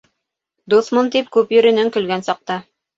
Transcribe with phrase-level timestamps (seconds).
[0.75, 2.63] Дуҫмын тип, күп йөрөнөң көлгән саҡта